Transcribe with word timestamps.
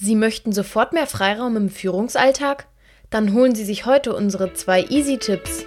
Sie 0.00 0.14
möchten 0.14 0.52
sofort 0.52 0.92
mehr 0.92 1.08
Freiraum 1.08 1.56
im 1.56 1.68
Führungsalltag? 1.68 2.68
Dann 3.10 3.32
holen 3.32 3.56
Sie 3.56 3.64
sich 3.64 3.84
heute 3.84 4.14
unsere 4.14 4.54
zwei 4.54 4.84
Easy-Tipps. 4.84 5.64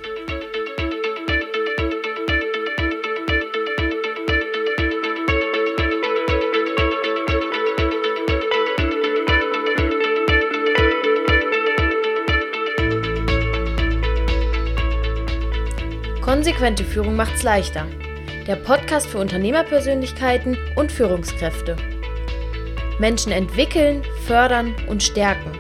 Konsequente 16.22 16.86
Führung 16.86 17.18
macht's 17.18 17.44
leichter. 17.44 17.86
Der 18.48 18.56
Podcast 18.56 19.08
für 19.08 19.18
Unternehmerpersönlichkeiten 19.18 20.58
und 20.78 20.90
Führungskräfte. 20.90 21.76
Menschen 23.02 23.32
entwickeln, 23.32 24.04
fördern 24.28 24.76
und 24.88 25.02
stärken. 25.02 25.52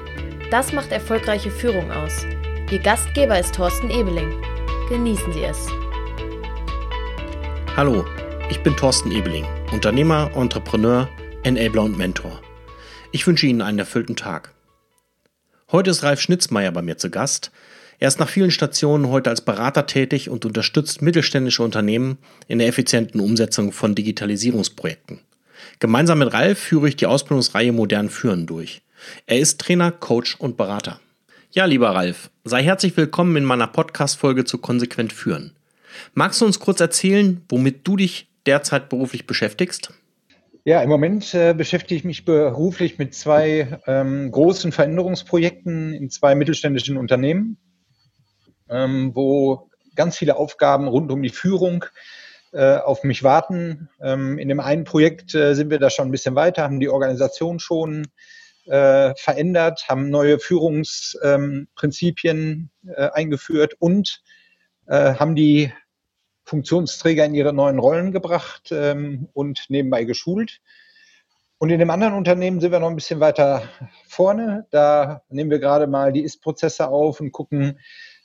Das 0.52 0.74
macht 0.74 0.92
erfolgreiche 0.92 1.50
Führung 1.50 1.92
aus. 1.92 2.24
Ihr 2.70 2.78
Gastgeber 2.78 3.40
ist 3.40 3.56
Thorsten 3.56 3.90
Ebeling. 3.90 4.40
Genießen 4.90 5.34
Sie 5.34 5.44
es. 5.44 5.68
Hallo, 7.76 8.06
ich 8.52 8.62
bin 8.62 8.78
Thorsten 8.78 9.12
Ebeling, 9.12 9.48
Unternehmer, 9.72 10.30
Entrepreneur, 10.36 11.10
Enabler 11.42 11.82
und 11.82 11.98
Mentor. 11.98 12.40
Ich 13.12 13.26
wünsche 13.26 13.48
Ihnen 13.48 13.64
einen 13.64 13.80
erfüllten 13.80 14.16
Tag. 14.16 14.54
Heute 15.72 15.90
ist 15.90 16.04
Ralf 16.04 16.22
Schnitzmeier 16.22 16.72
bei 16.72 16.84
mir 16.84 17.00
zu 17.00 17.10
Gast. 17.10 17.52
Er 17.98 18.10
ist 18.10 18.20
nach 18.20 18.30
vielen 18.30 18.52
Stationen 18.52 19.10
heute 19.10 19.32
als 19.32 19.42
Berater 19.42 19.88
tätig 19.88 20.30
und 20.30 20.46
unterstützt 20.46 21.02
mittelständische 21.02 21.64
Unternehmen 21.64 22.20
in 22.48 22.60
der 22.60 22.68
effizienten 22.68 23.20
Umsetzung 23.20 23.72
von 23.72 23.96
Digitalisierungsprojekten. 23.96 25.22
Gemeinsam 25.80 26.20
mit 26.20 26.34
Ralf 26.34 26.60
führe 26.60 26.88
ich 26.88 26.96
die 26.96 27.06
Ausbildungsreihe 27.06 27.72
Modern 27.72 28.10
Führen 28.10 28.46
durch. 28.46 28.82
Er 29.26 29.40
ist 29.40 29.60
Trainer, 29.60 29.92
Coach 29.92 30.36
und 30.36 30.58
Berater. 30.58 31.00
Ja, 31.52 31.66
lieber 31.66 31.90
Ralf, 31.90 32.30
sei 32.44 32.64
herzlich 32.64 32.96
willkommen 32.96 33.36
in 33.36 33.44
meiner 33.44 33.68
Podcast-Folge 33.68 34.46
zu 34.46 34.58
Konsequent 34.60 35.12
Führen. 35.12 35.56
Magst 36.14 36.42
du 36.42 36.46
uns 36.46 36.60
kurz 36.60 36.80
erzählen, 36.80 37.42
womit 37.50 37.88
du 37.88 37.98
dich 37.98 38.30
derzeit 38.46 38.90
beruflich 38.90 39.28
beschäftigst? 39.28 39.94
Ja, 40.64 40.82
im 40.84 40.90
Moment 40.90 41.34
äh, 41.34 41.54
beschäftige 41.54 41.96
ich 41.96 42.04
mich 42.04 42.24
beruflich 42.24 43.00
mit 43.00 43.16
zwei 43.16 43.80
ähm, 43.88 44.30
großen 44.30 44.72
Veränderungsprojekten 44.72 45.94
in 45.94 46.10
zwei 46.12 46.36
mittelständischen 46.36 46.98
Unternehmen, 46.98 47.58
ähm, 48.70 49.12
wo 49.16 49.70
ganz 49.96 50.18
viele 50.18 50.38
Aufgaben 50.38 50.88
rund 50.88 51.12
um 51.12 51.24
die 51.24 51.30
Führung 51.30 51.86
auf 52.60 53.04
mich 53.04 53.24
warten. 53.24 53.90
Ähm, 54.02 54.38
in 54.38 54.50
dem 54.50 54.60
einen 54.60 54.84
Projekt 54.84 55.34
äh, 55.36 55.56
sind 55.56 55.70
wir 55.70 55.80
da 55.80 55.90
schon 55.90 56.10
ein 56.10 56.12
bisschen 56.12 56.36
weiter, 56.36 56.64
haben 56.64 56.80
die 56.80 56.90
Organisation 56.90 57.60
schon 57.60 58.08
äh, 58.66 59.14
verändert, 59.16 59.86
haben 59.88 60.10
neue 60.10 60.40
Führungsprinzipien 60.40 62.70
äh, 62.88 63.10
eingeführt 63.12 63.76
und 63.80 64.22
äh, 64.88 65.16
haben 65.16 65.36
die 65.36 65.72
Funktionsträger 66.44 67.26
in 67.26 67.34
ihre 67.34 67.54
neuen 67.54 67.80
Rollen 67.80 68.12
gebracht 68.12 68.70
ähm, 68.72 69.30
und 69.34 69.66
nebenbei 69.70 70.04
geschult. 70.04 70.60
Und 71.58 71.70
in 71.70 71.80
dem 71.80 71.92
anderen 71.92 72.16
Unternehmen 72.16 72.60
sind 72.60 72.72
wir 72.72 72.80
noch 72.80 72.90
ein 72.90 72.96
bisschen 72.96 73.20
weiter 73.20 73.70
vorne. 74.08 74.66
Da 74.72 75.22
nehmen 75.30 75.52
wir 75.52 75.60
gerade 75.60 75.86
mal 75.86 76.12
die 76.12 76.24
Ist-Prozesse 76.24 76.88
auf 76.88 77.20
und 77.20 77.32
gucken, 77.32 77.80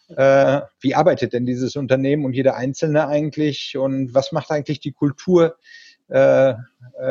äh, 0.08 0.60
wie 0.80 0.94
arbeitet 0.94 1.32
denn 1.32 1.46
dieses 1.46 1.76
Unternehmen 1.76 2.24
und 2.24 2.32
jeder 2.32 2.56
Einzelne 2.56 3.08
eigentlich 3.08 3.76
und 3.76 4.14
was 4.14 4.32
macht 4.32 4.50
eigentlich 4.50 4.80
die 4.80 4.92
Kultur 4.92 5.56
äh, 6.08 6.50
äh, 6.50 6.54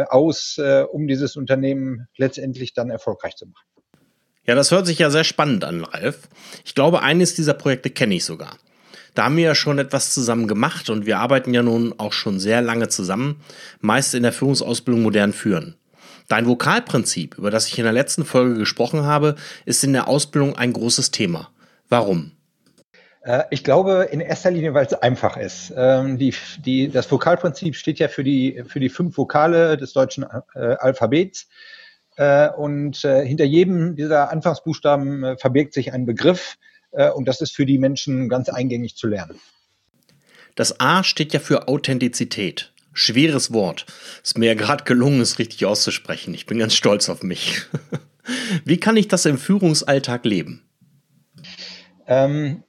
aus, 0.09 0.57
äh, 0.57 0.85
um 0.89 1.07
dieses 1.07 1.35
Unternehmen 1.35 2.07
letztendlich 2.15 2.73
dann 2.73 2.89
erfolgreich 2.89 3.35
zu 3.35 3.45
machen. 3.45 3.65
Ja, 4.45 4.55
das 4.55 4.71
hört 4.71 4.85
sich 4.85 4.99
ja 4.99 5.09
sehr 5.09 5.23
spannend 5.23 5.65
an, 5.65 5.83
Ralf. 5.83 6.29
Ich 6.63 6.75
glaube, 6.75 7.01
eines 7.01 7.35
dieser 7.35 7.55
Projekte 7.55 7.89
kenne 7.89 8.15
ich 8.15 8.23
sogar. 8.23 8.57
Da 9.15 9.25
haben 9.25 9.37
wir 9.37 9.43
ja 9.43 9.55
schon 9.55 9.79
etwas 9.79 10.13
zusammen 10.13 10.47
gemacht 10.47 10.89
und 10.89 11.05
wir 11.05 11.19
arbeiten 11.19 11.53
ja 11.53 11.63
nun 11.63 11.93
auch 11.97 12.13
schon 12.13 12.39
sehr 12.39 12.61
lange 12.61 12.87
zusammen, 12.87 13.41
meist 13.79 14.13
in 14.13 14.23
der 14.23 14.33
Führungsausbildung 14.33 15.03
modern 15.03 15.33
führen. 15.33 15.75
Dein 16.27 16.47
Vokalprinzip, 16.47 17.37
über 17.37 17.51
das 17.51 17.67
ich 17.67 17.77
in 17.77 17.83
der 17.83 17.93
letzten 17.93 18.25
Folge 18.25 18.55
gesprochen 18.55 19.03
habe, 19.03 19.35
ist 19.65 19.83
in 19.83 19.93
der 19.93 20.07
Ausbildung 20.07 20.55
ein 20.55 20.73
großes 20.73 21.11
Thema. 21.11 21.49
Warum? 21.89 22.31
Äh, 23.25 23.43
ich 23.49 23.63
glaube 23.63 24.07
in 24.11 24.21
erster 24.21 24.51
Linie, 24.51 24.73
weil 24.73 24.85
es 24.85 24.93
einfach 24.93 25.35
ist. 25.35 25.73
Ähm, 25.75 26.17
die, 26.17 26.33
die, 26.59 26.89
das 26.89 27.11
Vokalprinzip 27.11 27.75
steht 27.75 27.99
ja 27.99 28.07
für 28.07 28.23
die, 28.23 28.63
für 28.67 28.79
die 28.79 28.89
fünf 28.89 29.17
Vokale 29.17 29.77
des 29.77 29.93
deutschen 29.93 30.23
äh, 30.23 30.59
Alphabets. 30.79 31.47
Äh, 32.17 32.49
und 32.49 32.97
hinter 32.97 33.43
jedem 33.43 33.95
dieser 33.95 34.31
Anfangsbuchstaben 34.31 35.37
verbirgt 35.37 35.73
sich 35.73 35.91
ein 35.91 36.05
Begriff. 36.05 36.55
und 36.91 37.27
das 37.27 37.41
ist 37.41 37.53
für 37.53 37.65
die 37.65 37.77
Menschen 37.77 38.29
ganz 38.29 38.47
eingängig 38.47 38.95
zu 38.95 39.07
lernen. 39.07 39.37
Das 40.55 40.79
A 40.79 41.03
steht 41.03 41.33
ja 41.33 41.41
für 41.41 41.67
Authentizität. 41.67 42.71
Schweres 42.93 43.51
Wort. 43.51 43.85
Ist 44.23 44.37
mir 44.37 44.45
ja 44.45 44.53
gerade 44.53 44.85
gelungen, 44.85 45.19
es 45.19 45.39
richtig 45.39 45.65
auszusprechen. 45.65 46.33
Ich 46.33 46.45
bin 46.45 46.57
ganz 46.57 46.73
stolz 46.73 47.09
auf 47.09 47.21
mich. 47.21 47.63
Wie 48.63 48.77
kann 48.77 48.95
ich 48.95 49.09
das 49.09 49.25
im 49.25 49.37
Führungsalltag 49.37 50.23
leben? 50.23 50.61
Ähm, 52.07 52.63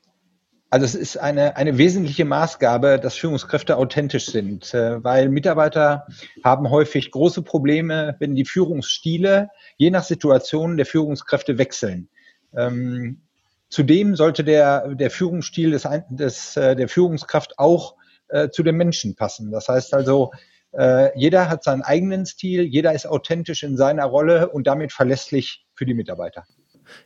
also 0.70 0.84
es 0.84 0.94
ist 0.94 1.16
eine, 1.16 1.56
eine 1.56 1.78
wesentliche 1.78 2.24
Maßgabe, 2.24 2.98
dass 2.98 3.16
Führungskräfte 3.16 3.76
authentisch 3.76 4.26
sind, 4.26 4.74
äh, 4.74 5.02
weil 5.02 5.28
Mitarbeiter 5.28 6.06
haben 6.42 6.70
häufig 6.70 7.10
große 7.10 7.42
Probleme, 7.42 8.16
wenn 8.18 8.34
die 8.34 8.44
Führungsstile 8.44 9.48
je 9.76 9.90
nach 9.90 10.04
Situation 10.04 10.76
der 10.76 10.86
Führungskräfte 10.86 11.58
wechseln. 11.58 12.08
Ähm, 12.56 13.22
zudem 13.68 14.16
sollte 14.16 14.42
der, 14.42 14.94
der 14.94 15.10
Führungsstil 15.10 15.70
des, 15.70 15.88
des, 16.10 16.56
äh, 16.56 16.74
der 16.74 16.88
Führungskraft 16.88 17.58
auch 17.58 17.96
äh, 18.28 18.50
zu 18.50 18.62
den 18.62 18.76
Menschen 18.76 19.14
passen. 19.14 19.52
Das 19.52 19.68
heißt 19.68 19.94
also, 19.94 20.32
äh, 20.72 21.16
jeder 21.18 21.48
hat 21.48 21.62
seinen 21.62 21.82
eigenen 21.82 22.26
Stil, 22.26 22.62
jeder 22.62 22.92
ist 22.92 23.06
authentisch 23.06 23.62
in 23.62 23.76
seiner 23.76 24.04
Rolle 24.04 24.48
und 24.48 24.66
damit 24.66 24.92
verlässlich 24.92 25.64
für 25.74 25.86
die 25.86 25.94
Mitarbeiter. 25.94 26.44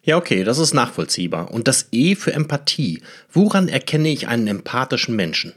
Ja, 0.03 0.17
okay, 0.17 0.45
das 0.45 0.59
ist 0.59 0.75
nachvollziehbar. 0.75 1.51
Und 1.51 1.69
das 1.69 1.89
E 1.93 2.15
für 2.15 2.33
Empathie. 2.33 3.03
Woran 3.31 3.69
erkenne 3.69 4.09
ich 4.09 4.29
einen 4.29 4.47
empathischen 4.47 5.17
Menschen? 5.17 5.55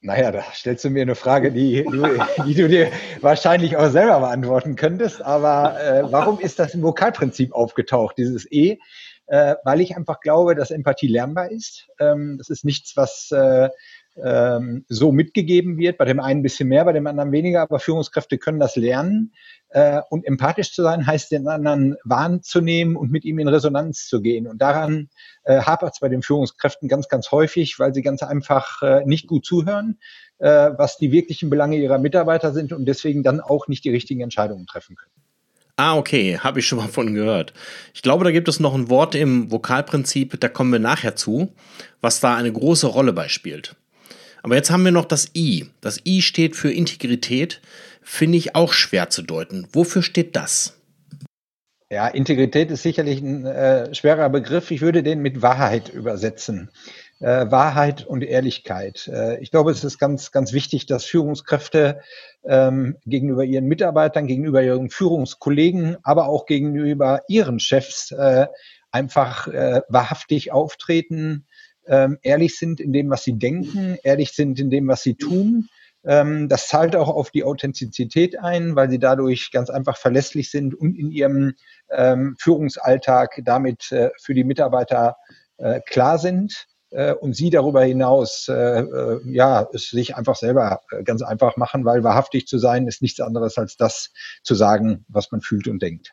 Naja, 0.00 0.30
da 0.30 0.44
stellst 0.54 0.84
du 0.84 0.90
mir 0.90 1.02
eine 1.02 1.16
Frage, 1.16 1.50
die, 1.50 1.84
die, 1.84 2.44
die 2.46 2.54
du 2.54 2.68
dir 2.68 2.90
wahrscheinlich 3.20 3.76
auch 3.76 3.90
selber 3.90 4.20
beantworten 4.20 4.76
könntest. 4.76 5.22
Aber 5.22 5.80
äh, 5.80 6.02
warum 6.10 6.38
ist 6.38 6.58
das 6.58 6.74
im 6.74 6.82
Vokalprinzip 6.82 7.52
aufgetaucht, 7.52 8.16
dieses 8.16 8.50
E? 8.50 8.78
Äh, 9.26 9.56
weil 9.64 9.80
ich 9.80 9.96
einfach 9.96 10.20
glaube, 10.20 10.54
dass 10.54 10.70
Empathie 10.70 11.08
lernbar 11.08 11.50
ist. 11.50 11.88
Ähm, 11.98 12.36
das 12.38 12.48
ist 12.48 12.64
nichts, 12.64 12.96
was 12.96 13.30
äh, 13.32 13.68
ähm, 14.22 14.84
so 14.88 15.12
mitgegeben 15.12 15.78
wird. 15.78 15.98
Bei 15.98 16.04
dem 16.04 16.20
einen 16.20 16.40
ein 16.40 16.42
bisschen 16.42 16.68
mehr, 16.68 16.84
bei 16.84 16.92
dem 16.92 17.06
anderen 17.06 17.32
weniger, 17.32 17.62
aber 17.62 17.78
Führungskräfte 17.78 18.38
können 18.38 18.60
das 18.60 18.76
lernen. 18.76 19.32
Äh, 19.70 20.00
und 20.10 20.26
empathisch 20.26 20.72
zu 20.72 20.82
sein 20.82 21.06
heißt, 21.06 21.30
den 21.30 21.46
anderen 21.46 21.96
wahrzunehmen 22.04 22.96
und 22.96 23.10
mit 23.10 23.24
ihm 23.24 23.38
in 23.38 23.48
Resonanz 23.48 24.06
zu 24.08 24.22
gehen. 24.22 24.46
Und 24.46 24.62
daran 24.62 25.08
äh, 25.44 25.60
hapert 25.60 25.94
es 25.94 26.00
bei 26.00 26.08
den 26.08 26.22
Führungskräften 26.22 26.88
ganz, 26.88 27.08
ganz 27.08 27.30
häufig, 27.32 27.78
weil 27.78 27.94
sie 27.94 28.02
ganz 28.02 28.22
einfach 28.22 28.82
äh, 28.82 29.04
nicht 29.04 29.26
gut 29.26 29.44
zuhören, 29.44 29.98
äh, 30.38 30.70
was 30.76 30.96
die 30.96 31.12
wirklichen 31.12 31.50
Belange 31.50 31.76
ihrer 31.76 31.98
Mitarbeiter 31.98 32.52
sind 32.52 32.72
und 32.72 32.86
deswegen 32.86 33.22
dann 33.22 33.40
auch 33.40 33.68
nicht 33.68 33.84
die 33.84 33.90
richtigen 33.90 34.20
Entscheidungen 34.20 34.66
treffen 34.66 34.96
können. 34.96 35.12
Ah, 35.80 35.96
okay, 35.96 36.36
habe 36.38 36.58
ich 36.58 36.66
schon 36.66 36.78
mal 36.78 36.88
von 36.88 37.14
gehört. 37.14 37.52
Ich 37.94 38.02
glaube, 38.02 38.24
da 38.24 38.32
gibt 38.32 38.48
es 38.48 38.58
noch 38.58 38.74
ein 38.74 38.90
Wort 38.90 39.14
im 39.14 39.52
Vokalprinzip, 39.52 40.40
da 40.40 40.48
kommen 40.48 40.72
wir 40.72 40.80
nachher 40.80 41.14
zu, 41.14 41.54
was 42.00 42.18
da 42.18 42.34
eine 42.34 42.52
große 42.52 42.88
Rolle 42.88 43.12
beispielt. 43.12 43.76
Aber 44.42 44.54
jetzt 44.54 44.70
haben 44.70 44.84
wir 44.84 44.92
noch 44.92 45.04
das 45.04 45.30
I. 45.34 45.66
Das 45.80 46.00
I 46.06 46.22
steht 46.22 46.56
für 46.56 46.72
Integrität, 46.72 47.60
finde 48.02 48.38
ich 48.38 48.54
auch 48.54 48.72
schwer 48.72 49.10
zu 49.10 49.22
deuten. 49.22 49.66
Wofür 49.72 50.02
steht 50.02 50.36
das? 50.36 50.78
Ja, 51.90 52.06
Integrität 52.06 52.70
ist 52.70 52.82
sicherlich 52.82 53.22
ein 53.22 53.46
äh, 53.46 53.94
schwerer 53.94 54.28
Begriff. 54.28 54.70
Ich 54.70 54.82
würde 54.82 55.02
den 55.02 55.20
mit 55.20 55.40
Wahrheit 55.40 55.88
übersetzen. 55.88 56.70
Äh, 57.20 57.50
Wahrheit 57.50 58.06
und 58.06 58.22
Ehrlichkeit. 58.22 59.08
Äh, 59.08 59.40
ich 59.40 59.50
glaube, 59.50 59.70
es 59.70 59.82
ist 59.84 59.98
ganz, 59.98 60.30
ganz 60.30 60.52
wichtig, 60.52 60.84
dass 60.84 61.06
Führungskräfte 61.06 62.00
ähm, 62.44 62.96
gegenüber 63.06 63.42
ihren 63.42 63.64
Mitarbeitern, 63.64 64.26
gegenüber 64.26 64.62
ihren 64.62 64.90
Führungskollegen, 64.90 65.96
aber 66.02 66.28
auch 66.28 66.44
gegenüber 66.44 67.22
ihren 67.26 67.58
Chefs 67.58 68.12
äh, 68.12 68.46
einfach 68.92 69.48
äh, 69.48 69.80
wahrhaftig 69.88 70.52
auftreten, 70.52 71.46
ähm, 71.88 72.18
ehrlich 72.22 72.56
sind 72.58 72.80
in 72.80 72.92
dem, 72.92 73.10
was 73.10 73.24
sie 73.24 73.38
denken, 73.38 73.98
ehrlich 74.02 74.32
sind 74.32 74.60
in 74.60 74.70
dem, 74.70 74.86
was 74.88 75.02
sie 75.02 75.14
tun. 75.14 75.68
Ähm, 76.04 76.48
das 76.48 76.68
zahlt 76.68 76.94
auch 76.94 77.08
auf 77.08 77.30
die 77.30 77.44
Authentizität 77.44 78.38
ein, 78.38 78.76
weil 78.76 78.88
sie 78.88 78.98
dadurch 78.98 79.50
ganz 79.50 79.68
einfach 79.68 79.96
verlässlich 79.96 80.50
sind 80.50 80.74
und 80.74 80.96
in 80.96 81.10
ihrem 81.10 81.54
ähm, 81.90 82.36
Führungsalltag 82.38 83.40
damit 83.44 83.90
äh, 83.90 84.10
für 84.20 84.34
die 84.34 84.44
Mitarbeiter 84.44 85.16
äh, 85.56 85.80
klar 85.80 86.18
sind 86.18 86.66
äh, 86.90 87.14
und 87.14 87.34
sie 87.34 87.50
darüber 87.50 87.82
hinaus 87.82 88.48
äh, 88.48 88.80
äh, 88.80 89.20
ja 89.24 89.68
es 89.72 89.90
sich 89.90 90.16
einfach 90.16 90.36
selber 90.36 90.80
äh, 90.92 91.02
ganz 91.02 91.22
einfach 91.22 91.56
machen, 91.56 91.84
weil 91.84 92.04
wahrhaftig 92.04 92.46
zu 92.46 92.58
sein 92.58 92.86
ist 92.86 93.02
nichts 93.02 93.20
anderes 93.20 93.58
als 93.58 93.76
das 93.76 94.12
zu 94.42 94.54
sagen, 94.54 95.04
was 95.08 95.32
man 95.32 95.40
fühlt 95.40 95.66
und 95.68 95.82
denkt. 95.82 96.12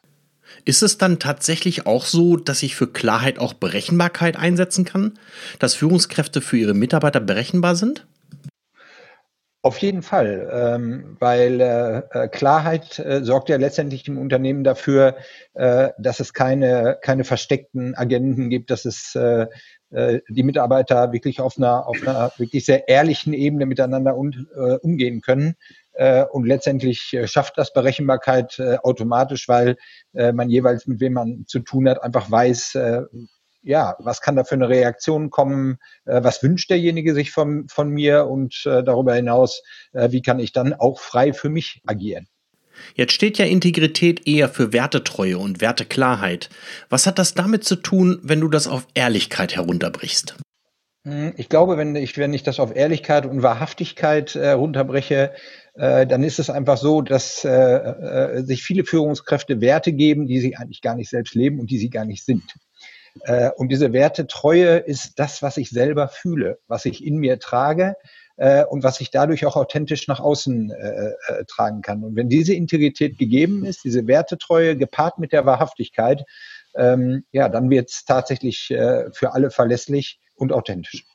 Ist 0.66 0.84
es 0.84 0.98
dann 0.98 1.20
tatsächlich 1.20 1.86
auch 1.86 2.06
so, 2.06 2.38
dass 2.38 2.64
ich 2.64 2.76
für 2.76 2.88
Klarheit 2.88 3.40
auch 3.40 3.54
Berechenbarkeit 3.54 4.38
einsetzen 4.38 4.86
kann? 4.86 5.20
Dass 5.60 5.76
Führungskräfte 5.76 6.42
für 6.42 6.58
ihre 6.58 6.74
Mitarbeiter 6.74 7.20
berechenbar 7.20 7.76
sind? 7.76 8.06
Auf 9.66 9.80
jeden 9.80 10.04
Fall, 10.04 10.48
ähm, 10.54 11.18
weil 11.20 11.60
äh, 11.60 11.98
äh, 12.12 12.28
Klarheit 12.28 13.00
äh, 13.00 13.24
sorgt 13.24 13.50
ja 13.50 13.58
letztendlich 13.58 14.08
im 14.08 14.20
Unternehmen 14.20 14.64
dafür, 14.64 15.16
dass 15.56 16.20
es 16.20 16.34
keine, 16.34 17.00
keine 17.02 17.24
versteckten 17.24 17.96
Agenten 17.96 18.50
gibt, 18.50 18.70
dass 18.70 18.84
es 18.84 19.14
die 19.14 20.44
Mitarbeiter 20.44 21.14
wirklich 21.14 21.40
auf 21.40 21.58
einer, 21.58 21.88
auf 21.88 22.06
einer 22.06 22.34
wirklich 22.38 22.66
sehr 22.66 22.90
ehrlichen 22.90 23.32
Ebene 23.32 23.66
miteinander 23.66 24.18
umgehen 24.18 25.22
können. 25.22 25.56
Äh, 25.96 26.26
und 26.26 26.46
letztendlich 26.46 27.14
äh, 27.14 27.28
schafft 27.28 27.58
das 27.58 27.72
Berechenbarkeit 27.72 28.60
äh, 28.60 28.78
automatisch, 28.78 29.48
weil 29.48 29.78
man 30.14 30.50
jeweils 30.50 30.88
mit 30.88 31.02
wem 31.02 31.14
man 31.14 31.44
zu 31.46 31.60
tun 31.60 31.90
hat, 31.90 32.02
einfach 32.02 32.32
weiß, 32.32 32.78
ja, 33.64 33.98
was 34.00 34.22
kann 34.22 34.38
da 34.38 34.46
für 34.46 34.56
eine 34.56 34.70
Reaktion 34.70 35.30
kommen? 35.30 35.78
Was 36.06 36.42
wünscht 36.42 36.70
derjenige 36.70 37.14
sich 37.14 37.32
von, 37.32 37.68
von 37.68 37.90
mir? 37.90 38.28
Und 38.28 38.62
darüber 38.64 39.14
hinaus, 39.14 39.62
wie 39.92 40.22
kann 40.22 40.40
ich 40.40 40.54
dann 40.54 40.74
auch 40.74 41.02
frei 41.02 41.34
für 41.34 41.50
mich 41.50 41.82
agieren? 41.86 42.30
Jetzt 42.94 43.12
steht 43.12 43.38
ja 43.38 43.46
Integrität 43.46 44.26
eher 44.26 44.48
für 44.48 44.72
Wertetreue 44.72 45.38
und 45.38 45.60
Werteklarheit. 45.60 46.50
Was 46.90 47.08
hat 47.08 47.20
das 47.20 47.34
damit 47.34 47.66
zu 47.66 47.76
tun, 47.76 48.20
wenn 48.24 48.40
du 48.40 48.48
das 48.48 48.68
auf 48.68 48.88
Ehrlichkeit 48.94 49.54
herunterbrichst? 49.54 50.38
Hm, 51.06 51.34
ich 51.38 51.50
glaube, 51.50 51.78
wenn 51.78 51.96
ich, 51.96 52.18
wenn 52.18 52.34
ich 52.34 52.44
das 52.44 52.60
auf 52.60 52.76
Ehrlichkeit 52.76 53.26
und 53.26 53.44
Wahrhaftigkeit 53.44 54.36
äh, 54.36 54.52
runterbreche, 54.52 55.34
äh, 55.76 56.08
dann 56.08 56.24
ist 56.24 56.40
es 56.40 56.50
einfach 56.50 56.78
so, 56.78 57.02
dass 57.02 57.44
äh, 57.44 57.50
äh, 57.50 58.44
sich 58.44 58.64
viele 58.64 58.86
Führungskräfte 58.86 59.62
Werte 59.62 59.94
geben, 59.94 60.26
die 60.28 60.40
sie 60.40 60.56
eigentlich 60.56 60.82
gar 60.82 60.96
nicht 60.96 61.10
selbst 61.10 61.36
leben 61.36 61.60
und 61.60 61.70
die 61.70 61.78
sie 61.78 61.90
gar 61.90 62.06
nicht 62.06 62.26
sind. 62.26 62.44
Äh, 63.24 63.52
und 63.52 63.70
diese 63.70 63.94
Wertetreue 63.94 64.78
ist 64.78 65.20
das, 65.20 65.42
was 65.42 65.58
ich 65.58 65.70
selber 65.70 66.08
fühle, 66.08 66.60
was 66.68 66.86
ich 66.86 67.04
in 67.04 67.18
mir 67.18 67.40
trage 67.40 67.96
äh, 68.38 68.64
und 68.64 68.84
was 68.84 69.02
ich 69.02 69.12
dadurch 69.12 69.46
auch 69.46 69.56
authentisch 69.56 70.08
nach 70.08 70.20
außen 70.20 70.72
äh, 70.72 71.12
äh, 71.28 71.46
tragen 71.46 71.82
kann. 71.82 72.04
Und 72.04 72.16
wenn 72.16 72.30
diese 72.30 72.54
Integrität 72.54 73.18
gegeben 73.18 73.66
ist, 73.66 73.84
diese 73.84 74.08
Wertetreue 74.08 74.78
gepaart 74.78 75.20
mit 75.20 75.32
der 75.32 75.46
Wahrhaftigkeit, 75.46 76.24
ähm, 76.76 77.24
ja, 77.32 77.50
dann 77.50 77.70
wird 77.70 77.90
es 77.90 78.04
tatsächlich 78.06 78.70
äh, 78.72 79.12
für 79.14 79.34
alle 79.34 79.50
verlässlich 79.50 80.20
und 80.36 80.52
authentisch. 80.52 81.06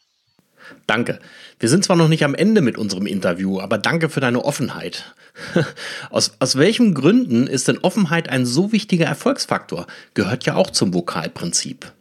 Danke. 0.86 1.18
Wir 1.58 1.68
sind 1.68 1.84
zwar 1.84 1.96
noch 1.96 2.08
nicht 2.08 2.24
am 2.24 2.34
Ende 2.34 2.60
mit 2.60 2.78
unserem 2.78 3.06
Interview, 3.06 3.60
aber 3.60 3.78
danke 3.78 4.08
für 4.08 4.20
deine 4.20 4.44
Offenheit. 4.44 5.14
aus, 6.10 6.36
aus 6.38 6.56
welchen 6.58 6.94
Gründen 6.94 7.46
ist 7.46 7.68
denn 7.68 7.78
Offenheit 7.78 8.28
ein 8.28 8.46
so 8.46 8.72
wichtiger 8.72 9.06
Erfolgsfaktor? 9.06 9.86
Gehört 10.14 10.44
ja 10.46 10.54
auch 10.54 10.70
zum 10.70 10.94
Vokalprinzip. 10.94 11.92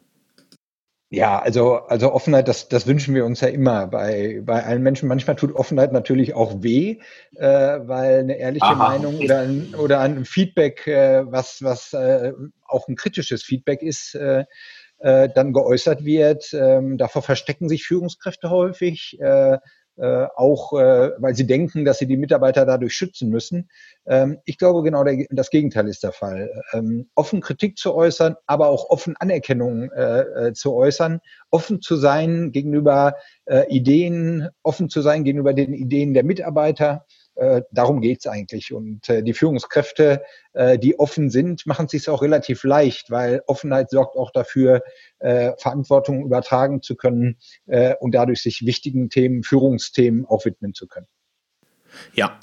Ja, 1.11 1.39
also, 1.39 1.77
also 1.87 2.13
Offenheit, 2.13 2.47
das, 2.47 2.69
das 2.69 2.85
wünschen 2.85 3.15
wir 3.15 3.25
uns 3.25 3.41
ja 3.41 3.47
immer 3.47 3.87
bei, 3.87 4.41
bei 4.43 4.63
allen 4.63 4.83
Menschen. 4.83 5.09
Manchmal 5.09 5.35
tut 5.35 5.55
Offenheit 5.55 5.91
natürlich 5.91 6.35
auch 6.35 6.61
weh, 6.61 6.99
äh, 7.35 7.47
weil 7.47 8.19
eine 8.19 8.37
ehrliche 8.37 8.65
Aha. 8.65 8.89
Meinung 8.89 9.17
oder 9.17 9.39
ein, 9.39 9.73
oder 9.75 10.01
ein 10.01 10.23
Feedback, 10.23 10.85
äh, 10.85 11.23
was, 11.25 11.63
was 11.63 11.93
äh, 11.93 12.33
auch 12.67 12.87
ein 12.87 12.95
kritisches 12.95 13.41
Feedback 13.41 13.81
ist, 13.81 14.13
äh, 14.13 14.45
äh, 14.99 15.29
dann 15.33 15.53
geäußert 15.53 16.05
wird. 16.05 16.53
Ähm, 16.53 16.97
davor 16.97 17.21
verstecken 17.21 17.69
sich 17.69 17.85
Führungskräfte 17.85 18.49
häufig, 18.49 19.17
äh, 19.19 19.57
äh, 19.99 20.27
auch 20.35 20.73
äh, 20.73 21.11
weil 21.17 21.35
sie 21.35 21.45
denken, 21.45 21.83
dass 21.83 21.99
sie 21.99 22.07
die 22.07 22.17
Mitarbeiter 22.17 22.65
dadurch 22.65 22.93
schützen 22.93 23.29
müssen. 23.29 23.69
Ähm, 24.05 24.37
ich 24.45 24.57
glaube, 24.57 24.81
genau 24.81 25.03
der, 25.03 25.25
das 25.29 25.49
Gegenteil 25.49 25.87
ist 25.89 26.03
der 26.03 26.13
Fall. 26.13 26.49
Ähm, 26.71 27.09
offen 27.15 27.41
Kritik 27.41 27.77
zu 27.77 27.93
äußern, 27.93 28.35
aber 28.45 28.69
auch 28.69 28.89
offen 28.89 29.17
Anerkennung 29.17 29.91
äh, 29.91 30.21
äh 30.21 30.53
zu 30.53 30.73
äußern, 30.73 31.19
offen 31.49 31.81
zu 31.81 31.97
sein 31.97 32.51
gegenüber 32.51 33.15
äh, 33.45 33.65
Ideen, 33.67 34.47
offen 34.63 34.89
zu 34.89 35.01
sein 35.01 35.25
gegenüber 35.25 35.53
den 35.53 35.73
Ideen 35.73 36.13
der 36.13 36.23
Mitarbeiter, 36.23 37.05
äh, 37.39 37.61
darum 37.71 38.01
geht's 38.01 38.27
eigentlich. 38.27 38.73
Und 38.73 39.07
äh, 39.07 39.23
die 39.23 39.33
Führungskräfte, 39.33 40.21
äh, 40.53 40.77
die 40.77 40.99
offen 40.99 41.29
sind, 41.29 41.65
machen 41.65 41.85
es 41.85 41.91
sich 41.91 42.09
auch 42.09 42.21
relativ 42.21 42.65
leicht, 42.65 43.09
weil 43.11 43.41
Offenheit 43.47 43.89
sorgt 43.89 44.17
auch 44.17 44.31
dafür, 44.31 44.83
äh, 45.19 45.53
Verantwortung 45.57 46.25
übertragen 46.25 46.81
zu 46.81 46.95
können 46.95 47.37
äh, 47.67 47.95
und 47.99 48.13
dadurch 48.13 48.41
sich 48.41 48.65
wichtigen 48.65 49.09
Themen, 49.09 49.43
Führungsthemen 49.43 50.25
auch 50.25 50.43
widmen 50.43 50.73
zu 50.73 50.87
können. 50.87 51.07
Ja, 52.13 52.39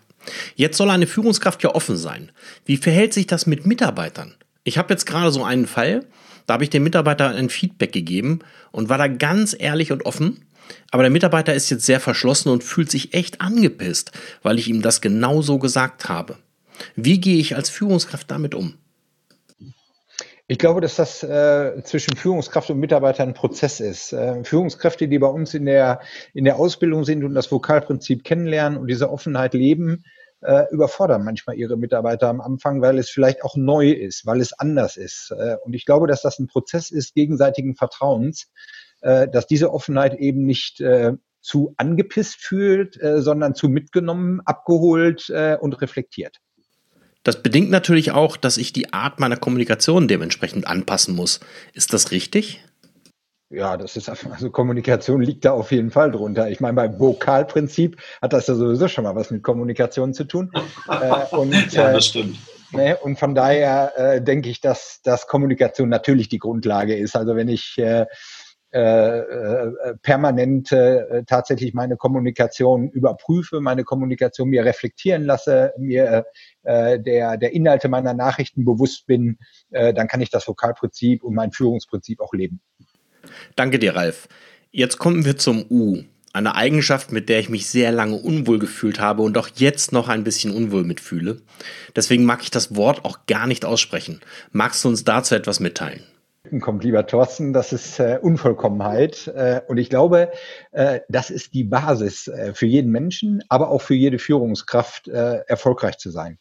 jetzt 0.54 0.78
soll 0.78 0.90
eine 0.90 1.06
Führungskraft 1.06 1.62
ja 1.62 1.74
offen 1.74 1.98
sein. 1.98 2.32
Wie 2.64 2.78
verhält 2.78 3.12
sich 3.12 3.26
das 3.26 3.46
mit 3.46 3.66
Mitarbeitern? 3.66 4.34
Ich 4.64 4.78
habe 4.78 4.94
jetzt 4.94 5.04
gerade 5.04 5.30
so 5.30 5.44
einen 5.44 5.66
Fall, 5.66 6.06
da 6.46 6.54
habe 6.54 6.64
ich 6.64 6.70
dem 6.70 6.84
Mitarbeiter 6.84 7.28
ein 7.28 7.50
Feedback 7.50 7.92
gegeben 7.92 8.38
und 8.72 8.88
war 8.88 8.98
da 8.98 9.08
ganz 9.08 9.54
ehrlich 9.58 9.92
und 9.92 10.06
offen. 10.06 10.45
Aber 10.90 11.02
der 11.02 11.10
Mitarbeiter 11.10 11.54
ist 11.54 11.70
jetzt 11.70 11.86
sehr 11.86 12.00
verschlossen 12.00 12.48
und 12.48 12.64
fühlt 12.64 12.90
sich 12.90 13.14
echt 13.14 13.40
angepisst, 13.40 14.12
weil 14.42 14.58
ich 14.58 14.68
ihm 14.68 14.82
das 14.82 15.00
genau 15.00 15.42
so 15.42 15.58
gesagt 15.58 16.08
habe. 16.08 16.38
Wie 16.94 17.20
gehe 17.20 17.38
ich 17.38 17.56
als 17.56 17.70
Führungskraft 17.70 18.30
damit 18.30 18.54
um? 18.54 18.74
Ich 20.48 20.58
glaube, 20.58 20.80
dass 20.80 20.94
das 20.94 21.24
äh, 21.24 21.82
zwischen 21.82 22.16
Führungskraft 22.16 22.70
und 22.70 22.78
Mitarbeiter 22.78 23.24
ein 23.24 23.34
Prozess 23.34 23.80
ist. 23.80 24.12
Äh, 24.12 24.44
Führungskräfte, 24.44 25.08
die 25.08 25.18
bei 25.18 25.26
uns 25.26 25.54
in 25.54 25.66
der, 25.66 26.00
in 26.34 26.44
der 26.44 26.56
Ausbildung 26.56 27.04
sind 27.04 27.24
und 27.24 27.34
das 27.34 27.50
Vokalprinzip 27.50 28.22
kennenlernen 28.22 28.78
und 28.78 28.86
diese 28.86 29.10
Offenheit 29.10 29.54
leben, 29.54 30.04
äh, 30.42 30.64
überfordern 30.70 31.24
manchmal 31.24 31.56
ihre 31.56 31.76
Mitarbeiter 31.76 32.28
am 32.28 32.40
Anfang, 32.40 32.80
weil 32.80 32.98
es 32.98 33.10
vielleicht 33.10 33.42
auch 33.42 33.56
neu 33.56 33.90
ist, 33.90 34.24
weil 34.24 34.40
es 34.40 34.52
anders 34.52 34.96
ist. 34.96 35.32
Äh, 35.36 35.56
und 35.64 35.74
ich 35.74 35.84
glaube, 35.84 36.06
dass 36.06 36.22
das 36.22 36.38
ein 36.38 36.46
Prozess 36.46 36.92
ist 36.92 37.14
gegenseitigen 37.14 37.74
Vertrauens, 37.74 38.48
äh, 39.06 39.28
dass 39.28 39.46
diese 39.46 39.72
Offenheit 39.72 40.14
eben 40.14 40.42
nicht 40.42 40.80
äh, 40.80 41.12
zu 41.40 41.74
angepisst 41.76 42.40
fühlt, 42.40 43.00
äh, 43.00 43.22
sondern 43.22 43.54
zu 43.54 43.68
mitgenommen, 43.68 44.40
abgeholt 44.44 45.30
äh, 45.30 45.56
und 45.60 45.80
reflektiert. 45.80 46.38
Das 47.22 47.40
bedingt 47.40 47.70
natürlich 47.70 48.10
auch, 48.10 48.36
dass 48.36 48.56
ich 48.56 48.72
die 48.72 48.92
Art 48.92 49.20
meiner 49.20 49.36
Kommunikation 49.36 50.08
dementsprechend 50.08 50.66
anpassen 50.66 51.14
muss. 51.14 51.38
Ist 51.72 51.92
das 51.92 52.10
richtig? 52.10 52.64
Ja, 53.48 53.76
das 53.76 53.96
ist 53.96 54.08
also 54.08 54.50
Kommunikation 54.50 55.22
liegt 55.22 55.44
da 55.44 55.52
auf 55.52 55.70
jeden 55.70 55.92
Fall 55.92 56.10
drunter. 56.10 56.50
Ich 56.50 56.58
meine, 56.58 56.74
beim 56.74 56.98
Vokalprinzip 56.98 57.96
hat 58.20 58.32
das 58.32 58.48
ja 58.48 58.56
sowieso 58.56 58.88
schon 58.88 59.04
mal 59.04 59.14
was 59.14 59.30
mit 59.30 59.44
Kommunikation 59.44 60.14
zu 60.14 60.24
tun. 60.24 60.50
äh, 60.88 61.36
und, 61.36 61.52
ja, 61.72 61.92
das 61.92 62.06
stimmt. 62.06 62.38
Ne, 62.72 62.96
und 62.96 63.18
von 63.18 63.36
daher 63.36 63.92
äh, 63.96 64.20
denke 64.20 64.50
ich, 64.50 64.60
dass, 64.60 65.00
dass 65.02 65.28
Kommunikation 65.28 65.88
natürlich 65.88 66.28
die 66.28 66.40
Grundlage 66.40 66.96
ist. 66.96 67.14
Also 67.14 67.36
wenn 67.36 67.48
ich 67.48 67.78
äh, 67.78 68.00
äh, 68.00 68.04
äh, 68.04 68.06
permanent 70.02 70.72
äh, 70.72 71.24
tatsächlich 71.24 71.72
meine 71.74 71.96
Kommunikation 71.96 72.88
überprüfe, 72.90 73.60
meine 73.60 73.84
Kommunikation 73.84 74.48
mir 74.48 74.64
reflektieren 74.64 75.24
lasse, 75.24 75.72
mir 75.78 76.26
äh, 76.62 77.00
der, 77.00 77.36
der 77.36 77.52
Inhalte 77.52 77.88
meiner 77.88 78.12
Nachrichten 78.12 78.64
bewusst 78.64 79.06
bin, 79.06 79.38
äh, 79.70 79.94
dann 79.94 80.08
kann 80.08 80.20
ich 80.20 80.30
das 80.30 80.46
Vokalprinzip 80.46 81.22
und 81.22 81.34
mein 81.34 81.52
Führungsprinzip 81.52 82.20
auch 82.20 82.32
leben. 82.32 82.60
Danke 83.54 83.78
dir, 83.78 83.96
Ralf. 83.96 84.28
Jetzt 84.70 84.98
kommen 84.98 85.24
wir 85.24 85.36
zum 85.38 85.64
U. 85.70 86.02
Eine 86.32 86.54
Eigenschaft, 86.54 87.12
mit 87.12 87.30
der 87.30 87.40
ich 87.40 87.48
mich 87.48 87.66
sehr 87.66 87.92
lange 87.92 88.16
unwohl 88.16 88.58
gefühlt 88.58 89.00
habe 89.00 89.22
und 89.22 89.38
auch 89.38 89.48
jetzt 89.54 89.92
noch 89.92 90.08
ein 90.08 90.22
bisschen 90.22 90.54
unwohl 90.54 90.84
mitfühle. 90.84 91.40
Deswegen 91.94 92.24
mag 92.24 92.42
ich 92.42 92.50
das 92.50 92.76
Wort 92.76 93.06
auch 93.06 93.24
gar 93.26 93.46
nicht 93.46 93.64
aussprechen. 93.64 94.20
Magst 94.52 94.84
du 94.84 94.88
uns 94.88 95.02
dazu 95.02 95.34
etwas 95.34 95.60
mitteilen? 95.60 96.02
Kommt, 96.60 96.84
lieber 96.84 97.06
Thorsten, 97.06 97.52
das 97.52 97.72
ist 97.72 97.98
äh, 97.98 98.18
Unvollkommenheit. 98.20 99.26
Äh, 99.28 99.60
und 99.68 99.78
ich 99.78 99.90
glaube, 99.90 100.30
äh, 100.72 101.00
das 101.08 101.30
ist 101.30 101.54
die 101.54 101.64
Basis 101.64 102.28
äh, 102.28 102.54
für 102.54 102.66
jeden 102.66 102.90
Menschen, 102.90 103.42
aber 103.48 103.70
auch 103.70 103.82
für 103.82 103.94
jede 103.94 104.18
Führungskraft, 104.18 105.08
äh, 105.08 105.40
erfolgreich 105.46 105.98
zu 105.98 106.10
sein. 106.10 106.38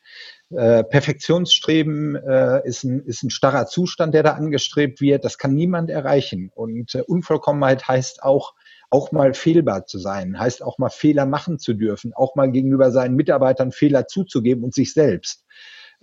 Äh, 0.51 0.83
Perfektionsstreben 0.83 2.15
ist, 2.63 2.83
ein, 2.83 3.01
ist 3.01 3.23
ein 3.23 3.29
starrer 3.31 3.65
Zustand, 3.65 4.13
der 4.13 4.23
da 4.23 4.33
angestrebt 4.33 5.01
wird. 5.01 5.25
Das 5.25 5.37
kann 5.37 5.53
niemand 5.53 5.89
erreichen. 5.89 6.51
Und 6.53 6.95
Unvollkommenheit 6.95 7.87
heißt 7.87 8.23
auch, 8.23 8.53
auch 8.89 9.11
mal 9.11 9.33
fehlbar 9.33 9.85
zu 9.85 9.97
sein, 9.97 10.39
heißt 10.39 10.63
auch 10.63 10.77
mal 10.77 10.89
Fehler 10.89 11.25
machen 11.25 11.59
zu 11.59 11.73
dürfen, 11.73 12.13
auch 12.13 12.35
mal 12.35 12.51
gegenüber 12.51 12.91
seinen 12.91 13.15
Mitarbeitern 13.15 13.71
Fehler 13.71 14.07
zuzugeben 14.07 14.63
und 14.63 14.73
sich 14.73 14.93
selbst. 14.93 15.45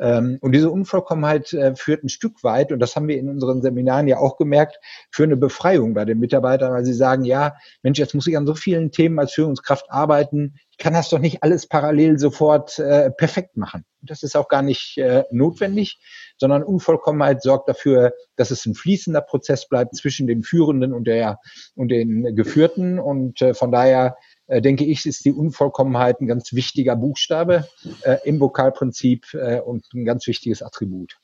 Ähm, 0.02 0.38
und 0.40 0.52
diese 0.52 0.68
Unvollkommenheit 0.68 1.52
äh, 1.52 1.76
führt 1.76 2.02
ein 2.02 2.08
Stück 2.08 2.42
weit, 2.42 2.72
und 2.72 2.80
das 2.80 2.96
haben 2.96 3.06
wir 3.06 3.16
in 3.16 3.28
unseren 3.28 3.62
Seminaren 3.62 4.08
ja 4.08 4.18
auch 4.18 4.36
gemerkt, 4.36 4.80
für 5.12 5.22
eine 5.22 5.36
Befreiung 5.36 5.94
bei 5.94 6.04
den 6.04 6.18
Mitarbeitern, 6.18 6.72
weil 6.72 6.84
sie 6.84 6.92
sagen, 6.92 7.24
ja, 7.24 7.54
Mensch, 7.82 8.00
jetzt 8.00 8.14
muss 8.14 8.26
ich 8.26 8.36
an 8.36 8.46
so 8.46 8.54
vielen 8.56 8.90
Themen 8.90 9.20
als 9.20 9.32
Führungskraft 9.32 9.86
arbeiten. 9.90 10.56
Ich 10.72 10.78
kann 10.78 10.94
das 10.94 11.08
doch 11.08 11.20
nicht 11.20 11.44
alles 11.44 11.68
parallel 11.68 12.18
sofort 12.18 12.80
äh, 12.80 13.12
perfekt 13.12 13.56
machen. 13.56 13.84
Das 14.00 14.24
ist 14.24 14.36
auch 14.36 14.48
gar 14.48 14.62
nicht 14.62 14.98
äh, 14.98 15.22
notwendig, 15.30 16.00
sondern 16.36 16.64
Unvollkommenheit 16.64 17.40
sorgt 17.40 17.68
dafür, 17.68 18.12
dass 18.34 18.50
es 18.50 18.66
ein 18.66 18.74
fließender 18.74 19.20
Prozess 19.20 19.68
bleibt 19.68 19.94
zwischen 19.94 20.26
dem 20.26 20.42
Führenden 20.42 20.92
und 20.92 21.06
der 21.06 21.38
und 21.76 21.88
den 21.88 22.34
Geführten. 22.34 22.98
Und 22.98 23.38
von 23.52 23.70
daher 23.70 24.16
denke 24.60 24.84
ich, 24.84 25.06
ist 25.06 25.24
die 25.24 25.32
Unvollkommenheit 25.32 26.20
ein 26.20 26.26
ganz 26.26 26.52
wichtiger 26.52 26.96
Buchstabe 26.96 27.66
äh, 28.02 28.18
im 28.24 28.40
Vokalprinzip 28.40 29.34
äh, 29.34 29.60
und 29.60 29.84
ein 29.94 30.04
ganz 30.04 30.26
wichtiges 30.26 30.62
Attribut. 30.62 31.16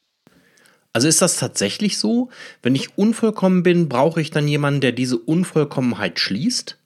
Also 0.92 1.06
ist 1.06 1.22
das 1.22 1.36
tatsächlich 1.36 1.98
so? 1.98 2.30
Wenn 2.62 2.74
ich 2.74 2.96
unvollkommen 2.96 3.62
bin, 3.62 3.88
brauche 3.88 4.20
ich 4.20 4.30
dann 4.30 4.48
jemanden, 4.48 4.80
der 4.80 4.92
diese 4.92 5.18
Unvollkommenheit 5.18 6.18
schließt? 6.18 6.78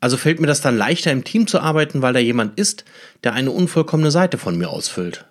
Also 0.00 0.16
fällt 0.16 0.40
mir 0.40 0.46
das 0.46 0.60
dann 0.60 0.76
leichter 0.76 1.10
im 1.10 1.24
Team 1.24 1.46
zu 1.46 1.60
arbeiten, 1.60 2.02
weil 2.02 2.12
da 2.12 2.20
jemand 2.20 2.58
ist, 2.58 2.84
der 3.24 3.32
eine 3.32 3.50
unvollkommene 3.50 4.10
Seite 4.10 4.38
von 4.38 4.56
mir 4.56 4.70
ausfüllt? 4.70 5.26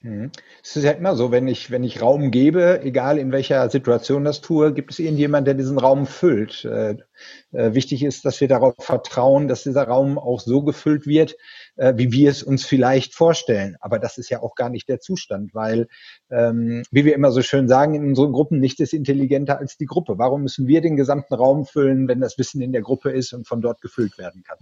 Mhm. 0.00 0.30
Es 0.62 0.76
ist 0.76 0.84
ja 0.84 0.92
immer 0.92 1.16
so, 1.16 1.32
wenn 1.32 1.48
ich, 1.48 1.72
wenn 1.72 1.82
ich 1.82 2.00
Raum 2.00 2.30
gebe, 2.30 2.82
egal 2.84 3.18
in 3.18 3.32
welcher 3.32 3.68
Situation 3.68 4.24
das 4.24 4.40
tue, 4.40 4.72
gibt 4.72 4.92
es 4.92 5.00
irgendjemand, 5.00 5.48
der 5.48 5.54
diesen 5.54 5.76
Raum 5.76 6.06
füllt. 6.06 6.64
Äh, 6.64 6.98
äh, 7.50 7.74
wichtig 7.74 8.04
ist, 8.04 8.24
dass 8.24 8.40
wir 8.40 8.46
darauf 8.46 8.74
vertrauen, 8.78 9.48
dass 9.48 9.64
dieser 9.64 9.82
Raum 9.88 10.16
auch 10.16 10.38
so 10.38 10.62
gefüllt 10.62 11.08
wird, 11.08 11.36
äh, 11.74 11.94
wie 11.96 12.12
wir 12.12 12.30
es 12.30 12.44
uns 12.44 12.64
vielleicht 12.64 13.14
vorstellen. 13.14 13.76
Aber 13.80 13.98
das 13.98 14.18
ist 14.18 14.30
ja 14.30 14.40
auch 14.40 14.54
gar 14.54 14.70
nicht 14.70 14.88
der 14.88 15.00
Zustand, 15.00 15.52
weil, 15.52 15.88
ähm, 16.30 16.84
wie 16.92 17.04
wir 17.04 17.16
immer 17.16 17.32
so 17.32 17.42
schön 17.42 17.66
sagen 17.66 17.94
in 17.94 18.04
unseren 18.04 18.32
Gruppen, 18.32 18.60
nichts 18.60 18.78
ist 18.78 18.92
intelligenter 18.92 19.58
als 19.58 19.78
die 19.78 19.86
Gruppe. 19.86 20.16
Warum 20.16 20.42
müssen 20.42 20.68
wir 20.68 20.80
den 20.80 20.96
gesamten 20.96 21.34
Raum 21.34 21.66
füllen, 21.66 22.06
wenn 22.06 22.20
das 22.20 22.38
Wissen 22.38 22.62
in 22.62 22.70
der 22.70 22.82
Gruppe 22.82 23.10
ist 23.10 23.32
und 23.32 23.48
von 23.48 23.60
dort 23.60 23.80
gefüllt 23.80 24.16
werden 24.16 24.44
kann? 24.44 24.58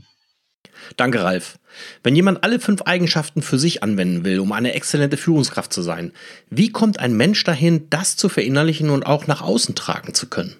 Danke, 0.96 1.22
Ralf. 1.22 1.58
Wenn 2.02 2.16
jemand 2.16 2.42
alle 2.44 2.58
fünf 2.58 2.82
Eigenschaften 2.82 3.42
für 3.42 3.58
sich 3.58 3.82
anwenden 3.82 4.24
will, 4.24 4.40
um 4.40 4.52
eine 4.52 4.74
exzellente 4.74 5.16
Führungskraft 5.16 5.72
zu 5.72 5.82
sein, 5.82 6.12
wie 6.50 6.70
kommt 6.70 7.00
ein 7.00 7.16
Mensch 7.16 7.44
dahin, 7.44 7.88
das 7.90 8.16
zu 8.16 8.28
verinnerlichen 8.28 8.90
und 8.90 9.04
auch 9.04 9.26
nach 9.26 9.42
außen 9.42 9.74
tragen 9.74 10.14
zu 10.14 10.28
können? 10.28 10.56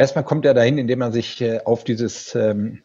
Erstmal 0.00 0.24
kommt 0.24 0.46
er 0.46 0.54
dahin, 0.54 0.78
indem 0.78 1.02
er 1.02 1.12
sich 1.12 1.42
äh, 1.42 1.60
auf 1.62 1.84
dieses 1.84 2.34
ähm, 2.34 2.82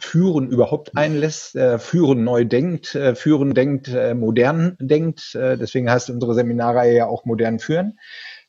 Führen 0.00 0.48
überhaupt 0.48 0.96
einlässt, 0.96 1.54
äh, 1.54 1.78
Führen 1.78 2.24
neu 2.24 2.44
denkt, 2.44 2.96
äh, 2.96 3.14
Führen 3.14 3.54
denkt, 3.54 3.88
modern 4.16 4.76
denkt. 4.80 5.34
Deswegen 5.34 5.88
heißt 5.88 6.10
unsere 6.10 6.34
Seminarreihe 6.34 6.96
ja 6.96 7.06
auch 7.06 7.24
modern 7.24 7.60
führen. 7.60 7.98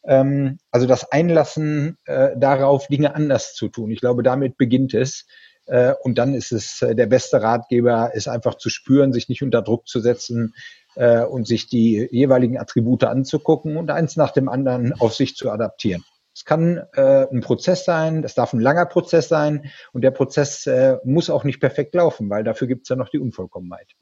Ähm, 0.03 0.57
also 0.71 0.87
das 0.87 1.11
Einlassen 1.11 1.97
darauf, 2.05 2.87
Dinge 2.87 3.13
anders 3.13 3.53
zu 3.53 3.67
tun. 3.69 3.91
Ich 3.91 4.01
glaube, 4.01 4.23
damit 4.23 4.57
beginnt 4.57 4.95
es. 4.95 5.27
Äh, 5.69 5.93
und 6.01 6.17
dann 6.17 6.33
ist 6.33 6.51
es 6.51 6.81
äh, 6.81 6.95
der 6.95 7.05
beste 7.05 7.41
Ratgeber, 7.41 8.13
ist 8.13 8.27
einfach 8.27 8.55
zu 8.55 8.69
spüren, 8.69 9.13
sich 9.13 9.29
nicht 9.29 9.43
unter 9.43 9.61
Druck 9.61 9.87
zu 9.87 9.99
setzen 9.99 10.55
äh, 10.95 11.23
und 11.23 11.47
sich 11.47 11.67
die 11.67 12.07
jeweiligen 12.11 12.57
Attribute 12.57 13.03
anzugucken 13.03 13.77
und 13.77 13.91
eins 13.91 14.17
nach 14.17 14.31
dem 14.31 14.49
anderen 14.49 14.93
auf 14.99 15.13
sich 15.13 15.35
zu 15.35 15.51
adaptieren. 15.51 16.03
Es 16.33 16.45
kann 16.45 16.81
äh, 16.93 17.27
ein 17.31 17.41
Prozess 17.41 17.85
sein, 17.85 18.21
das 18.21 18.33
darf 18.33 18.53
ein 18.53 18.59
langer 18.59 18.85
Prozess 18.85 19.27
sein 19.27 19.69
und 19.93 20.01
der 20.01 20.11
Prozess 20.11 20.65
äh, 20.67 20.97
muss 21.03 21.29
auch 21.29 21.43
nicht 21.43 21.59
perfekt 21.59 21.93
laufen, 21.93 22.29
weil 22.29 22.43
dafür 22.43 22.67
gibt 22.67 22.83
es 22.83 22.89
ja 22.89 22.95
noch 22.95 23.09
die 23.09 23.19
Unvollkommenheit. 23.19 23.95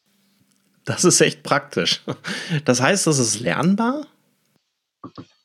Das 0.86 1.04
ist 1.04 1.20
echt 1.20 1.44
praktisch. 1.44 2.04
Das 2.64 2.82
heißt, 2.82 3.08
das 3.08 3.20
ist 3.20 3.42
lernbar? 3.42 4.06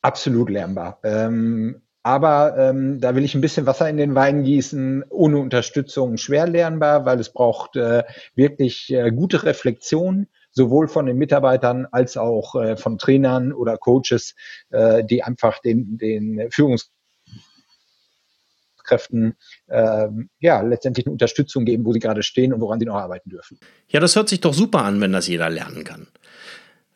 Absolut 0.01 0.49
lernbar. 0.49 0.99
Ähm, 1.03 1.81
aber 2.03 2.57
ähm, 2.57 2.99
da 2.99 3.15
will 3.15 3.23
ich 3.23 3.33
ein 3.33 3.41
bisschen 3.41 3.65
Wasser 3.65 3.89
in 3.89 3.95
den 3.95 4.13
Wein 4.13 4.43
gießen. 4.43 5.05
Ohne 5.09 5.37
Unterstützung 5.37 6.17
schwer 6.17 6.47
lernbar, 6.47 7.05
weil 7.05 7.19
es 7.19 7.31
braucht 7.31 7.77
äh, 7.77 8.03
wirklich 8.35 8.93
äh, 8.93 9.11
gute 9.11 9.43
Reflexion 9.43 10.27
sowohl 10.51 10.87
von 10.87 11.05
den 11.05 11.17
Mitarbeitern 11.17 11.87
als 11.91 12.17
auch 12.17 12.55
äh, 12.55 12.77
von 12.77 12.97
Trainern 12.97 13.53
oder 13.53 13.77
Coaches, 13.77 14.35
äh, 14.69 15.03
die 15.03 15.23
einfach 15.23 15.59
den, 15.59 15.97
den 15.97 16.51
Führungskräften 16.51 19.35
äh, 19.67 20.07
ja 20.39 20.61
letztendlich 20.61 21.05
eine 21.05 21.13
Unterstützung 21.13 21.65
geben, 21.65 21.85
wo 21.85 21.93
sie 21.93 21.99
gerade 21.99 22.21
stehen 22.21 22.53
und 22.53 22.59
woran 22.59 22.79
sie 22.79 22.85
noch 22.85 22.97
arbeiten 22.97 23.29
dürfen. 23.29 23.57
Ja, 23.87 24.01
das 24.01 24.15
hört 24.15 24.29
sich 24.29 24.41
doch 24.41 24.53
super 24.53 24.83
an, 24.83 25.01
wenn 25.01 25.13
das 25.13 25.27
jeder 25.27 25.49
lernen 25.49 25.85
kann. 25.85 26.07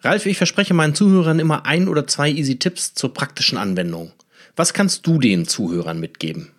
Ralf, 0.02 0.26
ich 0.26 0.38
verspreche 0.38 0.76
meinen 0.76 0.94
Zuhörern 0.94 1.40
immer 1.40 1.66
ein 1.66 1.88
oder 1.88 2.06
zwei 2.06 2.30
easy 2.30 2.60
Tipps 2.60 2.94
zur 2.94 3.14
praktischen 3.14 3.58
Anwendung. 3.58 4.12
Was 4.58 4.74
kannst 4.74 5.06
du 5.06 5.20
den 5.20 5.46
Zuhörern 5.46 6.00
mitgeben? 6.00 6.52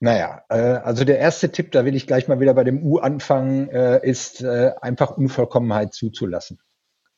Naja, 0.00 0.42
äh, 0.48 0.56
also 0.56 1.04
der 1.04 1.18
erste 1.18 1.52
Tipp, 1.52 1.70
da 1.70 1.84
will 1.84 1.94
ich 1.94 2.06
gleich 2.06 2.28
mal 2.28 2.40
wieder 2.40 2.54
bei 2.54 2.64
dem 2.64 2.82
U 2.82 2.96
anfangen, 2.96 3.68
äh, 3.68 4.00
ist 4.02 4.42
äh, 4.42 4.72
einfach 4.80 5.18
Unvollkommenheit 5.18 5.92
zuzulassen. 5.92 6.60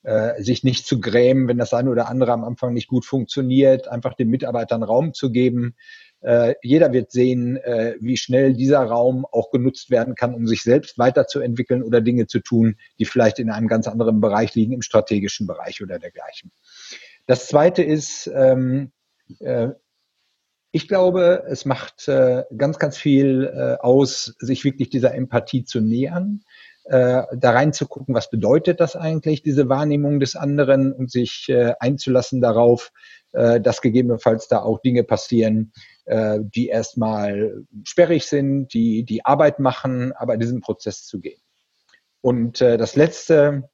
Äh, 0.02 0.42
sich 0.42 0.64
nicht 0.64 0.86
zu 0.86 0.98
grämen, 0.98 1.46
wenn 1.46 1.58
das 1.58 1.72
eine 1.72 1.90
oder 1.90 2.08
andere 2.08 2.32
am 2.32 2.42
Anfang 2.42 2.72
nicht 2.72 2.88
gut 2.88 3.04
funktioniert, 3.04 3.86
einfach 3.86 4.14
den 4.14 4.28
Mitarbeitern 4.28 4.82
Raum 4.82 5.14
zu 5.14 5.30
geben. 5.30 5.76
Äh, 6.20 6.54
jeder 6.62 6.92
wird 6.92 7.12
sehen, 7.12 7.56
äh, 7.58 7.94
wie 8.00 8.16
schnell 8.16 8.54
dieser 8.54 8.82
Raum 8.82 9.24
auch 9.24 9.52
genutzt 9.52 9.90
werden 9.90 10.16
kann, 10.16 10.34
um 10.34 10.48
sich 10.48 10.64
selbst 10.64 10.98
weiterzuentwickeln 10.98 11.84
oder 11.84 12.00
Dinge 12.00 12.26
zu 12.26 12.40
tun, 12.40 12.76
die 12.98 13.04
vielleicht 13.04 13.38
in 13.38 13.50
einem 13.50 13.68
ganz 13.68 13.86
anderen 13.86 14.20
Bereich 14.20 14.56
liegen, 14.56 14.72
im 14.72 14.82
strategischen 14.82 15.46
Bereich 15.46 15.80
oder 15.80 16.00
dergleichen. 16.00 16.50
Das 17.26 17.46
zweite 17.46 17.84
ist, 17.84 18.28
ähm, 18.34 18.84
äh, 18.84 18.99
ich 20.72 20.88
glaube, 20.88 21.44
es 21.48 21.64
macht 21.64 22.06
äh, 22.08 22.44
ganz, 22.56 22.78
ganz 22.78 22.96
viel 22.96 23.50
äh, 23.52 23.82
aus, 23.82 24.36
sich 24.38 24.64
wirklich 24.64 24.88
dieser 24.88 25.14
Empathie 25.14 25.64
zu 25.64 25.80
nähern, 25.80 26.44
äh, 26.84 27.22
da 27.32 27.50
reinzugucken, 27.50 28.14
was 28.14 28.30
bedeutet 28.30 28.80
das 28.80 28.96
eigentlich, 28.96 29.42
diese 29.42 29.68
Wahrnehmung 29.68 30.20
des 30.20 30.36
anderen 30.36 30.92
und 30.92 31.10
sich 31.10 31.48
äh, 31.48 31.74
einzulassen 31.80 32.40
darauf, 32.40 32.92
äh, 33.32 33.60
dass 33.60 33.80
gegebenenfalls 33.80 34.48
da 34.48 34.62
auch 34.62 34.80
Dinge 34.80 35.04
passieren, 35.04 35.72
äh, 36.04 36.38
die 36.40 36.68
erstmal 36.68 37.64
sperrig 37.84 38.26
sind, 38.26 38.72
die 38.72 39.04
die 39.04 39.24
Arbeit 39.24 39.58
machen, 39.58 40.12
aber 40.12 40.36
diesen 40.36 40.60
Prozess 40.60 41.04
zu 41.04 41.20
gehen. 41.20 41.40
Und 42.20 42.60
äh, 42.60 42.76
das 42.76 42.96
Letzte, 42.96 43.70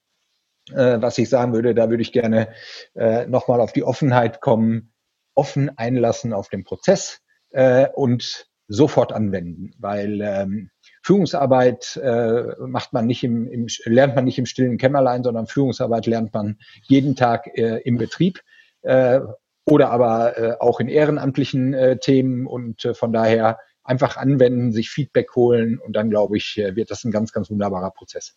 äh, 0.70 1.00
was 1.00 1.18
ich 1.18 1.28
sagen 1.28 1.52
würde, 1.52 1.75
da 1.75 1.90
würde 1.90 2.02
ich 2.02 2.12
gerne 2.12 2.48
äh, 2.94 3.26
nochmal 3.26 3.60
auf 3.60 3.72
die 3.72 3.84
Offenheit 3.84 4.40
kommen, 4.40 4.92
offen 5.36 5.70
einlassen 5.78 6.32
auf 6.32 6.48
den 6.48 6.64
Prozess 6.64 7.20
äh, 7.50 7.86
und 7.94 8.48
sofort 8.68 9.12
anwenden, 9.12 9.72
weil 9.78 10.20
ähm, 10.22 10.70
Führungsarbeit 11.02 11.96
äh, 12.02 12.42
macht 12.66 12.92
man 12.92 13.06
nicht 13.06 13.22
im, 13.22 13.46
im, 13.46 13.68
lernt 13.84 14.16
man 14.16 14.24
nicht 14.24 14.38
im 14.38 14.46
stillen 14.46 14.76
Kämmerlein, 14.76 15.22
sondern 15.22 15.46
Führungsarbeit 15.46 16.06
lernt 16.06 16.34
man 16.34 16.58
jeden 16.82 17.14
Tag 17.14 17.46
äh, 17.56 17.78
im 17.84 17.96
Betrieb 17.96 18.42
äh, 18.82 19.20
oder 19.64 19.90
aber 19.90 20.38
äh, 20.38 20.56
auch 20.58 20.80
in 20.80 20.88
ehrenamtlichen 20.88 21.74
äh, 21.74 21.98
Themen 21.98 22.46
und 22.46 22.84
äh, 22.84 22.94
von 22.94 23.12
daher 23.12 23.58
einfach 23.84 24.16
anwenden, 24.16 24.72
sich 24.72 24.90
Feedback 24.90 25.36
holen 25.36 25.78
und 25.78 25.94
dann 25.94 26.10
glaube 26.10 26.36
ich, 26.36 26.58
äh, 26.58 26.74
wird 26.74 26.90
das 26.90 27.04
ein 27.04 27.12
ganz, 27.12 27.32
ganz 27.32 27.50
wunderbarer 27.50 27.92
Prozess. 27.92 28.36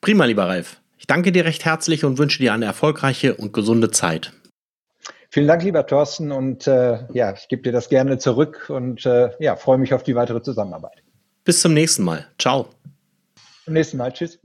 Prima, 0.00 0.24
lieber 0.24 0.46
Ralf. 0.46 0.80
Ich 0.98 1.06
danke 1.06 1.30
dir 1.30 1.44
recht 1.44 1.64
herzlich 1.64 2.04
und 2.04 2.18
wünsche 2.18 2.38
dir 2.40 2.52
eine 2.52 2.64
erfolgreiche 2.64 3.36
und 3.36 3.52
gesunde 3.52 3.90
Zeit. 3.92 4.32
Vielen 5.30 5.46
Dank, 5.46 5.62
lieber 5.62 5.86
Thorsten, 5.86 6.32
und 6.32 6.66
äh, 6.66 7.00
ja, 7.12 7.34
ich 7.34 7.48
gebe 7.48 7.62
dir 7.62 7.72
das 7.72 7.90
gerne 7.90 8.18
zurück 8.18 8.70
und 8.70 9.04
äh, 9.04 9.30
ja, 9.40 9.56
freue 9.56 9.76
mich 9.76 9.92
auf 9.92 10.02
die 10.02 10.14
weitere 10.14 10.42
Zusammenarbeit. 10.42 11.02
Bis 11.44 11.60
zum 11.60 11.74
nächsten 11.74 12.02
Mal. 12.02 12.26
Ciao. 12.38 12.70
Zum 13.64 13.74
nächsten 13.74 13.98
Mal. 13.98 14.12
Tschüss. 14.12 14.38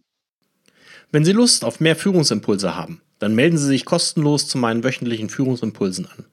Wenn 1.11 1.23
Sie 1.23 1.31
Lust 1.31 1.63
auf 1.63 1.79
mehr 1.79 1.95
Führungsimpulse 1.95 2.75
haben, 2.75 3.01
dann 3.19 3.35
melden 3.35 3.57
Sie 3.57 3.67
sich 3.67 3.85
kostenlos 3.85 4.47
zu 4.47 4.57
meinen 4.57 4.83
wöchentlichen 4.83 5.29
Führungsimpulsen 5.29 6.07
an. 6.07 6.25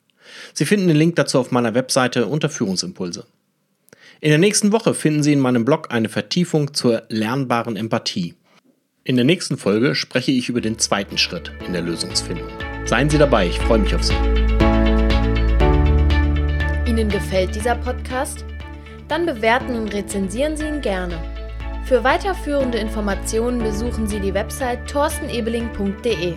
Sie 0.54 0.64
finden 0.64 0.88
den 0.88 0.96
Link 0.96 1.16
dazu 1.16 1.38
auf 1.38 1.52
meiner 1.52 1.74
Webseite 1.74 2.26
unter 2.26 2.48
Führungsimpulse. 2.48 3.26
In 4.20 4.30
der 4.30 4.38
nächsten 4.38 4.72
Woche 4.72 4.94
finden 4.94 5.22
Sie 5.22 5.32
in 5.32 5.40
meinem 5.40 5.64
Blog 5.64 5.92
eine 5.92 6.08
Vertiefung 6.08 6.74
zur 6.74 7.04
lernbaren 7.08 7.76
Empathie. 7.76 8.34
In 9.02 9.16
der 9.16 9.24
nächsten 9.24 9.56
Folge 9.56 9.94
spreche 9.94 10.30
ich 10.30 10.50
über 10.50 10.60
den 10.60 10.78
zweiten 10.78 11.16
Schritt 11.16 11.52
in 11.66 11.72
der 11.72 11.80
Lösungsfindung. 11.80 12.48
Seien 12.84 13.08
Sie 13.08 13.16
dabei, 13.16 13.46
ich 13.46 13.58
freue 13.58 13.78
mich 13.78 13.94
auf 13.94 14.04
Sie. 14.04 14.12
Ihnen 16.86 17.08
gefällt 17.08 17.54
dieser 17.54 17.76
Podcast? 17.76 18.44
Dann 19.08 19.24
bewerten 19.24 19.74
und 19.74 19.94
rezensieren 19.94 20.54
Sie 20.54 20.66
ihn 20.66 20.82
gerne. 20.82 21.18
Für 21.86 22.04
weiterführende 22.04 22.76
Informationen 22.76 23.62
besuchen 23.62 24.06
Sie 24.06 24.20
die 24.20 24.34
Website 24.34 24.86
torstenebeling.de. 24.90 26.34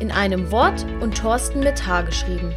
In 0.00 0.10
einem 0.10 0.50
Wort 0.50 0.84
und 1.00 1.16
Thorsten 1.16 1.60
mit 1.60 1.86
H 1.86 2.02
geschrieben. 2.02 2.52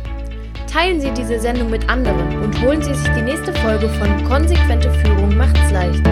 Teilen 0.65 0.99
Sie 0.99 1.11
diese 1.11 1.39
Sendung 1.39 1.69
mit 1.69 1.87
anderen 1.87 2.41
und 2.41 2.59
holen 2.63 2.81
Sie 2.81 2.95
sich 2.95 3.09
die 3.13 3.21
nächste 3.21 3.53
Folge 3.53 3.89
von 3.89 4.25
Konsequente 4.25 4.91
Führung 4.91 5.37
macht's 5.37 5.71
leicht. 5.71 6.03